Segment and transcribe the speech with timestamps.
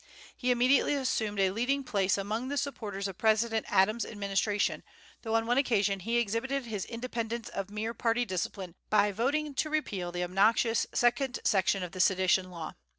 [0.35, 4.81] He immediately assumed a leading place among the supporters of President Adams's administration,
[5.21, 9.69] though on one occasion he exhibited his independence of mere party discipline by voting to
[9.69, 12.73] repeal the obnoxious second section of the Sedition Law.